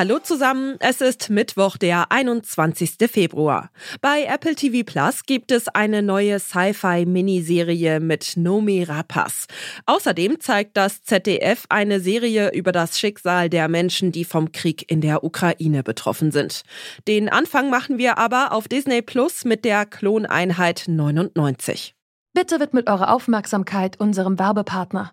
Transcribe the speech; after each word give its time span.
Hallo 0.00 0.18
zusammen, 0.18 0.76
es 0.80 1.02
ist 1.02 1.28
Mittwoch, 1.28 1.76
der 1.76 2.10
21. 2.10 2.92
Februar. 3.06 3.68
Bei 4.00 4.24
Apple 4.24 4.54
TV 4.54 4.82
Plus 4.82 5.24
gibt 5.26 5.52
es 5.52 5.68
eine 5.68 6.00
neue 6.00 6.40
Sci-Fi-Miniserie 6.40 8.00
mit 8.00 8.38
Nomi 8.38 8.82
Rapace. 8.82 9.46
Außerdem 9.84 10.40
zeigt 10.40 10.78
das 10.78 11.02
ZDF 11.02 11.66
eine 11.68 12.00
Serie 12.00 12.50
über 12.54 12.72
das 12.72 12.98
Schicksal 12.98 13.50
der 13.50 13.68
Menschen, 13.68 14.10
die 14.10 14.24
vom 14.24 14.52
Krieg 14.52 14.90
in 14.90 15.02
der 15.02 15.22
Ukraine 15.22 15.82
betroffen 15.82 16.32
sind. 16.32 16.62
Den 17.06 17.28
Anfang 17.28 17.68
machen 17.68 17.98
wir 17.98 18.16
aber 18.16 18.52
auf 18.52 18.68
Disney 18.68 19.02
Plus 19.02 19.44
mit 19.44 19.66
der 19.66 19.84
Kloneinheit 19.84 20.84
99. 20.86 21.94
Bitte 22.32 22.58
widmet 22.58 22.88
eure 22.88 23.10
Aufmerksamkeit 23.10 24.00
unserem 24.00 24.38
Werbepartner. 24.38 25.12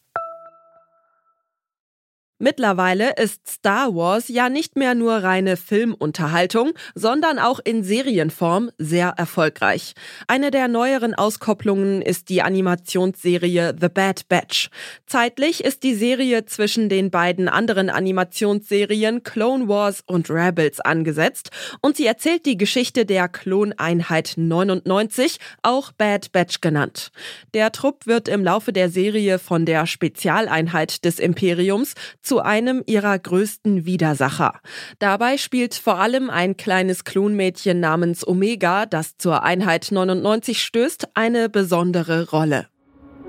Mittlerweile 2.43 3.13
ist 3.17 3.47
Star 3.47 3.93
Wars 3.93 4.27
ja 4.27 4.49
nicht 4.49 4.75
mehr 4.75 4.95
nur 4.95 5.13
reine 5.13 5.57
Filmunterhaltung, 5.57 6.71
sondern 6.95 7.37
auch 7.37 7.59
in 7.63 7.83
Serienform 7.83 8.71
sehr 8.79 9.09
erfolgreich. 9.09 9.93
Eine 10.27 10.49
der 10.49 10.67
neueren 10.67 11.13
Auskopplungen 11.13 12.01
ist 12.01 12.29
die 12.29 12.41
Animationsserie 12.41 13.75
The 13.79 13.89
Bad 13.89 14.27
Batch. 14.27 14.71
Zeitlich 15.05 15.63
ist 15.63 15.83
die 15.83 15.93
Serie 15.93 16.47
zwischen 16.47 16.89
den 16.89 17.11
beiden 17.11 17.47
anderen 17.47 17.91
Animationsserien 17.91 19.21
Clone 19.21 19.67
Wars 19.67 20.01
und 20.07 20.31
Rebels 20.31 20.79
angesetzt 20.79 21.51
und 21.81 21.95
sie 21.95 22.07
erzählt 22.07 22.47
die 22.47 22.57
Geschichte 22.57 23.05
der 23.05 23.29
Kloneinheit 23.29 24.33
99, 24.37 25.37
auch 25.61 25.91
Bad 25.91 26.31
Batch 26.31 26.59
genannt. 26.59 27.11
Der 27.53 27.71
Trupp 27.71 28.07
wird 28.07 28.27
im 28.27 28.43
Laufe 28.43 28.73
der 28.73 28.89
Serie 28.89 29.37
von 29.37 29.67
der 29.67 29.85
Spezialeinheit 29.85 31.05
des 31.05 31.19
Imperiums 31.19 31.93
zu 32.31 32.39
einem 32.39 32.81
ihrer 32.85 33.19
größten 33.19 33.85
Widersacher. 33.85 34.61
Dabei 34.99 35.35
spielt 35.35 35.75
vor 35.75 35.99
allem 35.99 36.29
ein 36.29 36.55
kleines 36.55 37.03
Klonmädchen 37.03 37.81
namens 37.81 38.25
Omega, 38.25 38.85
das 38.85 39.17
zur 39.17 39.43
Einheit 39.43 39.89
99 39.91 40.63
stößt, 40.63 41.09
eine 41.13 41.49
besondere 41.49 42.29
Rolle. 42.29 42.67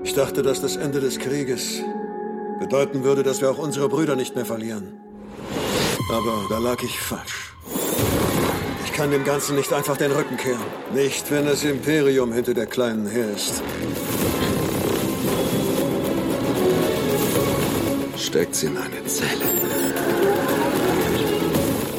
Ich 0.05 0.13
dachte, 0.13 0.41
dass 0.41 0.61
das 0.61 0.77
Ende 0.77 1.01
des 1.01 1.19
Krieges 1.19 1.81
bedeuten 2.61 3.03
würde, 3.03 3.23
dass 3.23 3.41
wir 3.41 3.51
auch 3.51 3.57
unsere 3.57 3.89
Brüder 3.89 4.15
nicht 4.15 4.37
mehr 4.37 4.45
verlieren. 4.45 4.93
Aber 6.09 6.45
da 6.49 6.59
lag 6.59 6.81
ich 6.81 6.97
falsch. 6.97 7.53
Ich 8.85 8.93
kann 8.93 9.11
dem 9.11 9.25
Ganzen 9.25 9.57
nicht 9.57 9.73
einfach 9.73 9.97
den 9.97 10.13
Rücken 10.13 10.37
kehren. 10.37 10.63
Nicht, 10.93 11.29
wenn 11.29 11.45
das 11.45 11.65
Imperium 11.65 12.31
hinter 12.31 12.53
der 12.53 12.67
Kleinen 12.67 13.07
her 13.07 13.31
ist. 13.35 13.61
Steckt 18.33 18.55
sie 18.55 18.65
in 18.65 18.77
eine 18.77 19.05
Zelle. 19.05 19.45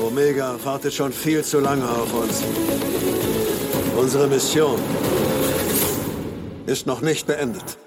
Omega 0.04 0.56
wartet 0.64 0.92
schon 0.92 1.12
viel 1.12 1.44
zu 1.44 1.60
lange 1.60 1.88
auf 1.88 2.12
uns. 2.12 2.42
Unsere 3.96 4.26
Mission 4.26 4.80
ist 6.66 6.88
noch 6.88 7.02
nicht 7.02 7.28
beendet. 7.28 7.78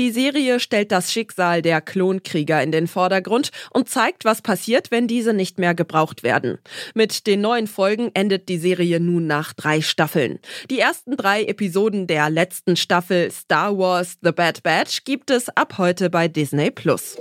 Die 0.00 0.12
Serie 0.12 0.60
stellt 0.60 0.92
das 0.92 1.12
Schicksal 1.12 1.60
der 1.60 1.82
Klonkrieger 1.82 2.62
in 2.62 2.72
den 2.72 2.86
Vordergrund 2.86 3.50
und 3.68 3.90
zeigt, 3.90 4.24
was 4.24 4.40
passiert, 4.40 4.90
wenn 4.90 5.06
diese 5.06 5.34
nicht 5.34 5.58
mehr 5.58 5.74
gebraucht 5.74 6.22
werden. 6.22 6.56
Mit 6.94 7.26
den 7.26 7.42
neuen 7.42 7.66
Folgen 7.66 8.10
endet 8.14 8.48
die 8.48 8.56
Serie 8.56 8.98
nun 8.98 9.26
nach 9.26 9.52
drei 9.52 9.82
Staffeln. 9.82 10.38
Die 10.70 10.78
ersten 10.78 11.18
drei 11.18 11.44
Episoden 11.44 12.06
der 12.06 12.30
letzten 12.30 12.76
Staffel 12.76 13.30
Star 13.30 13.76
Wars 13.76 14.16
The 14.22 14.32
Bad 14.32 14.62
Batch 14.62 15.04
gibt 15.04 15.30
es 15.30 15.50
ab 15.50 15.74
heute 15.76 16.08
bei 16.08 16.28
Disney 16.28 16.70
Plus. 16.70 17.18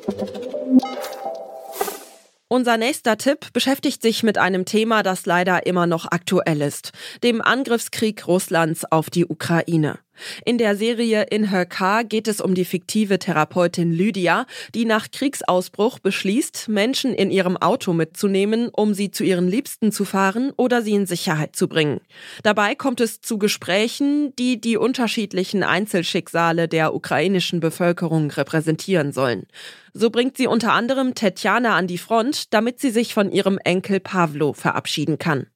Unser 2.48 2.78
nächster 2.78 3.18
Tipp 3.18 3.52
beschäftigt 3.52 4.02
sich 4.02 4.24
mit 4.24 4.38
einem 4.38 4.64
Thema, 4.64 5.04
das 5.04 5.26
leider 5.26 5.68
immer 5.68 5.86
noch 5.86 6.06
aktuell 6.10 6.62
ist, 6.62 6.94
dem 7.24 7.42
Angriffskrieg 7.42 8.26
Russlands 8.26 8.86
auf 8.90 9.10
die 9.10 9.26
Ukraine. 9.26 10.00
In 10.46 10.57
der 10.57 10.75
Serie 10.75 11.24
In 11.24 11.50
Her 11.50 11.66
Car 11.66 12.03
geht 12.03 12.28
es 12.28 12.41
um 12.41 12.56
die 12.56 12.66
fiktive 12.66 13.19
Therapeutin 13.19 13.91
Lydia, 13.91 14.46
die 14.74 14.85
nach 14.85 15.12
Kriegsausbruch 15.12 16.00
beschließt, 16.00 16.69
Menschen 16.69 17.13
in 17.13 17.31
ihrem 17.31 17.57
Auto 17.57 17.94
mitzunehmen, 17.94 18.69
um 18.69 18.94
sie 18.94 19.12
zu 19.12 19.24
ihren 19.24 19.47
Liebsten 19.47 19.91
zu 19.91 20.06
fahren 20.06 20.52
oder 20.57 20.81
sie 20.81 20.94
in 20.94 21.06
Sicherheit 21.06 21.56
zu 21.56 21.68
bringen. 21.68 22.02
Dabei 22.44 22.75
kommt 22.75 23.02
es 23.02 23.22
zu 23.22 23.38
Gesprächen, 23.38 24.35
die 24.38 24.59
die 24.59 24.78
unterschiedlichen 24.78 25.63
Einzelschicksale 25.63 26.68
der 26.68 26.94
ukrainischen 26.94 27.59
Bevölkerung 27.59 28.31
repräsentieren 28.31 29.12
sollen. 29.12 29.47
So 29.94 30.09
bringt 30.09 30.38
sie 30.38 30.47
unter 30.47 30.74
anderem 30.74 31.16
Tetjana 31.16 31.75
an 31.75 31.88
die 31.88 31.97
Front, 31.97 32.53
damit 32.53 32.80
sie 32.80 32.91
sich 32.91 33.13
von 33.13 33.31
ihrem 33.31 33.57
Enkel 33.63 34.00
Pavlo 34.00 34.53
verabschieden 34.53 35.18
kann. 35.18 35.47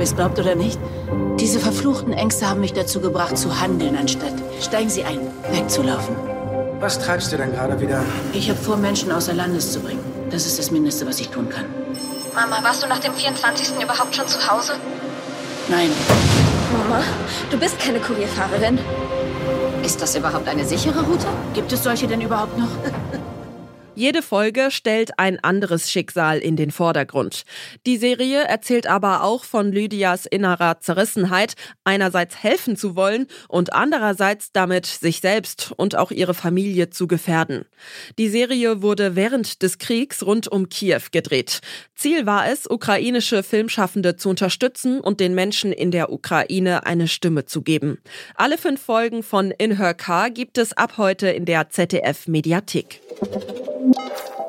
Ob 0.00 0.04
ihr 0.06 0.10
es 0.12 0.16
glaubt 0.16 0.38
oder 0.38 0.54
nicht, 0.54 0.80
diese 1.38 1.60
verfluchten 1.60 2.14
Ängste 2.14 2.48
haben 2.48 2.60
mich 2.60 2.72
dazu 2.72 3.00
gebracht, 3.00 3.36
zu 3.36 3.60
handeln, 3.60 3.98
anstatt 3.98 4.32
steigen 4.58 4.88
Sie 4.88 5.04
ein, 5.04 5.20
wegzulaufen. 5.52 6.16
Was 6.80 6.98
treibst 6.98 7.30
du 7.30 7.36
denn 7.36 7.52
gerade 7.52 7.78
wieder? 7.78 8.02
Ich 8.32 8.48
habe 8.48 8.58
vor, 8.58 8.78
Menschen 8.78 9.12
außer 9.12 9.34
Landes 9.34 9.72
zu 9.72 9.80
bringen. 9.80 10.02
Das 10.30 10.46
ist 10.46 10.58
das 10.58 10.70
Mindeste, 10.70 11.06
was 11.06 11.20
ich 11.20 11.28
tun 11.28 11.50
kann. 11.50 11.66
Mama, 12.34 12.64
warst 12.64 12.82
du 12.82 12.86
nach 12.86 13.00
dem 13.00 13.12
24. 13.12 13.74
überhaupt 13.82 14.16
schon 14.16 14.26
zu 14.26 14.38
Hause? 14.50 14.72
Nein. 15.68 15.90
Mama, 16.72 17.02
du 17.50 17.58
bist 17.58 17.78
keine 17.78 18.00
Kurierfahrerin. 18.00 18.78
Ist 19.84 20.00
das 20.00 20.16
überhaupt 20.16 20.48
eine 20.48 20.64
sichere 20.64 21.02
Route? 21.02 21.26
Gibt 21.52 21.72
es 21.72 21.84
solche 21.84 22.06
denn 22.06 22.22
überhaupt 22.22 22.56
noch? 22.56 22.70
Jede 24.00 24.22
Folge 24.22 24.70
stellt 24.70 25.18
ein 25.18 25.38
anderes 25.40 25.90
Schicksal 25.90 26.38
in 26.38 26.56
den 26.56 26.70
Vordergrund. 26.70 27.42
Die 27.84 27.98
Serie 27.98 28.44
erzählt 28.44 28.86
aber 28.86 29.22
auch 29.22 29.44
von 29.44 29.72
Lydias 29.72 30.24
innerer 30.24 30.80
Zerrissenheit, 30.80 31.52
einerseits 31.84 32.42
helfen 32.42 32.76
zu 32.76 32.96
wollen 32.96 33.26
und 33.46 33.74
andererseits 33.74 34.52
damit 34.52 34.86
sich 34.86 35.20
selbst 35.20 35.74
und 35.76 35.96
auch 35.96 36.12
ihre 36.12 36.32
Familie 36.32 36.88
zu 36.88 37.08
gefährden. 37.08 37.66
Die 38.16 38.30
Serie 38.30 38.80
wurde 38.80 39.16
während 39.16 39.60
des 39.60 39.76
Kriegs 39.76 40.24
rund 40.24 40.48
um 40.48 40.70
Kiew 40.70 41.02
gedreht. 41.12 41.60
Ziel 41.94 42.24
war 42.24 42.48
es, 42.50 42.70
ukrainische 42.70 43.42
Filmschaffende 43.42 44.16
zu 44.16 44.30
unterstützen 44.30 45.00
und 45.00 45.20
den 45.20 45.34
Menschen 45.34 45.74
in 45.74 45.90
der 45.90 46.10
Ukraine 46.10 46.86
eine 46.86 47.06
Stimme 47.06 47.44
zu 47.44 47.60
geben. 47.60 47.98
Alle 48.34 48.56
fünf 48.56 48.80
Folgen 48.80 49.22
von 49.22 49.50
In 49.50 49.76
Her 49.76 49.92
Car 49.92 50.30
gibt 50.30 50.56
es 50.56 50.72
ab 50.72 50.94
heute 50.96 51.28
in 51.28 51.44
der 51.44 51.68
ZDF 51.68 52.28
Mediathek. 52.28 53.02
Thank 53.12 54.38
you. 54.38 54.39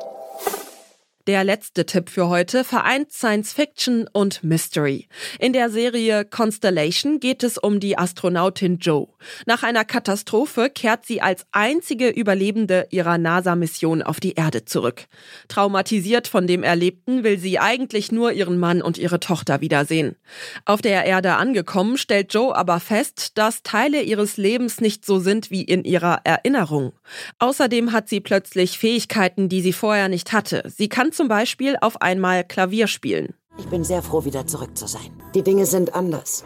Der 1.28 1.44
letzte 1.44 1.86
Tipp 1.86 2.10
für 2.10 2.28
heute 2.28 2.64
vereint 2.64 3.12
Science 3.12 3.52
Fiction 3.52 4.08
und 4.12 4.42
Mystery. 4.42 5.06
In 5.38 5.52
der 5.52 5.70
Serie 5.70 6.24
Constellation 6.24 7.20
geht 7.20 7.44
es 7.44 7.58
um 7.58 7.78
die 7.78 7.96
Astronautin 7.96 8.78
Joe. 8.78 9.06
Nach 9.46 9.62
einer 9.62 9.84
Katastrophe 9.84 10.68
kehrt 10.68 11.06
sie 11.06 11.20
als 11.20 11.46
einzige 11.52 12.08
Überlebende 12.08 12.88
ihrer 12.90 13.18
NASA-Mission 13.18 14.02
auf 14.02 14.18
die 14.18 14.32
Erde 14.32 14.64
zurück. 14.64 15.04
Traumatisiert 15.46 16.26
von 16.26 16.48
dem 16.48 16.64
Erlebten 16.64 17.22
will 17.22 17.38
sie 17.38 17.60
eigentlich 17.60 18.10
nur 18.10 18.32
ihren 18.32 18.58
Mann 18.58 18.82
und 18.82 18.98
ihre 18.98 19.20
Tochter 19.20 19.60
wiedersehen. 19.60 20.16
Auf 20.64 20.82
der 20.82 21.04
Erde 21.04 21.34
angekommen 21.34 21.98
stellt 21.98 22.34
Joe 22.34 22.52
aber 22.52 22.80
fest, 22.80 23.38
dass 23.38 23.62
Teile 23.62 24.02
ihres 24.02 24.38
Lebens 24.38 24.80
nicht 24.80 25.06
so 25.06 25.20
sind 25.20 25.52
wie 25.52 25.62
in 25.62 25.84
ihrer 25.84 26.22
Erinnerung. 26.24 26.94
Außerdem 27.38 27.92
hat 27.92 28.08
sie 28.08 28.18
plötzlich 28.18 28.76
Fähigkeiten, 28.76 29.48
die 29.48 29.60
sie 29.60 29.72
vorher 29.72 30.08
nicht 30.08 30.32
hatte. 30.32 30.64
Sie 30.66 30.88
kann 30.88 31.11
zum 31.12 31.28
Beispiel 31.28 31.76
auf 31.80 32.00
einmal 32.02 32.44
Klavier 32.44 32.86
spielen. 32.86 33.34
Ich 33.58 33.66
bin 33.66 33.84
sehr 33.84 34.02
froh, 34.02 34.24
wieder 34.24 34.46
zurück 34.46 34.76
zu 34.76 34.86
sein. 34.86 35.12
Die 35.34 35.42
Dinge 35.42 35.66
sind 35.66 35.94
anders. 35.94 36.44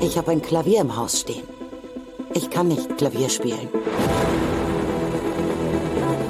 Ich 0.00 0.18
habe 0.18 0.32
ein 0.32 0.42
Klavier 0.42 0.80
im 0.80 0.96
Haus 0.96 1.20
stehen. 1.20 1.44
Ich 2.34 2.50
kann 2.50 2.68
nicht 2.68 2.96
Klavier 2.98 3.28
spielen. 3.28 3.68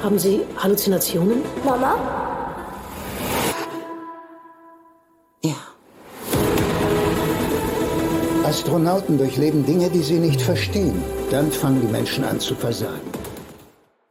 Haben 0.03 0.19
Sie 0.19 0.41
Halluzinationen? 0.57 1.41
Mama? 1.65 1.97
Ja. 5.43 5.55
Astronauten 8.43 9.17
durchleben 9.17 9.65
Dinge, 9.65 9.89
die 9.89 10.03
sie 10.03 10.19
nicht 10.19 10.41
verstehen. 10.41 11.03
Dann 11.31 11.51
fangen 11.51 11.81
die 11.81 11.91
Menschen 11.91 12.23
an 12.23 12.39
zu 12.39 12.53
versagen. 12.53 13.14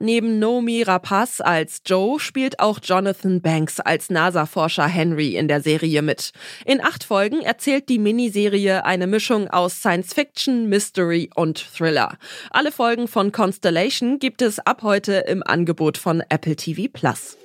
Neben 0.05 0.39
Nomi 0.39 0.83
Rapaz 0.83 1.41
als 1.41 1.81
Joe 1.87 2.21
spielt 2.21 2.61
auch 2.61 2.79
Jonathan 2.83 3.41
Banks 3.41 3.81
als 3.81 4.11
NASA-Forscher 4.11 4.87
Henry 4.87 5.35
in 5.35 5.49
der 5.49 5.63
Serie 5.63 6.03
mit. 6.03 6.33
In 6.67 6.85
acht 6.85 7.05
Folgen 7.05 7.41
erzählt 7.41 7.89
die 7.89 7.99
Miniserie 7.99 8.85
eine 8.85 9.07
Mischung 9.07 9.49
aus 9.49 9.79
Science-Fiction, 9.79 10.69
Mystery 10.69 11.31
und 11.35 11.59
Thriller. 11.59 12.19
Alle 12.51 12.71
Folgen 12.71 13.09
von 13.09 13.33
Constellation 13.33 14.19
gibt 14.19 14.43
es 14.43 14.59
ab 14.59 14.83
heute 14.83 15.25
im 15.27 15.43
Angebot 15.43 15.97
von 15.97 16.23
Apple 16.29 16.57
TV 16.57 16.91
Plus. 16.93 17.39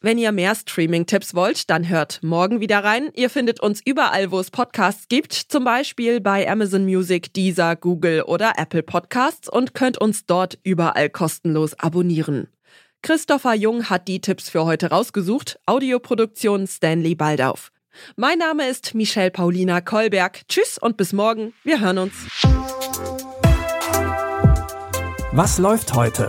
Wenn 0.00 0.16
ihr 0.16 0.30
mehr 0.30 0.54
Streaming-Tipps 0.54 1.34
wollt, 1.34 1.68
dann 1.70 1.88
hört 1.88 2.20
morgen 2.22 2.60
wieder 2.60 2.84
rein. 2.84 3.10
Ihr 3.16 3.28
findet 3.28 3.58
uns 3.58 3.80
überall, 3.84 4.30
wo 4.30 4.38
es 4.38 4.52
Podcasts 4.52 5.08
gibt, 5.08 5.32
zum 5.32 5.64
Beispiel 5.64 6.20
bei 6.20 6.48
Amazon 6.48 6.84
Music, 6.84 7.34
Deezer, 7.34 7.74
Google 7.74 8.22
oder 8.22 8.52
Apple 8.58 8.84
Podcasts 8.84 9.48
und 9.48 9.74
könnt 9.74 10.00
uns 10.00 10.24
dort 10.24 10.56
überall 10.62 11.10
kostenlos 11.10 11.74
abonnieren. 11.80 12.46
Christopher 13.02 13.54
Jung 13.54 13.90
hat 13.90 14.06
die 14.06 14.20
Tipps 14.20 14.48
für 14.48 14.64
heute 14.64 14.90
rausgesucht. 14.90 15.58
Audioproduktion 15.66 16.68
Stanley 16.68 17.16
Baldauf. 17.16 17.72
Mein 18.14 18.38
Name 18.38 18.68
ist 18.68 18.94
Michelle 18.94 19.32
Paulina 19.32 19.80
Kolberg. 19.80 20.42
Tschüss 20.48 20.78
und 20.78 20.96
bis 20.96 21.12
morgen. 21.12 21.54
Wir 21.64 21.80
hören 21.80 21.98
uns. 21.98 22.14
Was 25.32 25.58
läuft 25.58 25.92
heute? 25.94 26.28